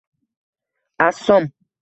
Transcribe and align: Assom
Assom 1.05 1.43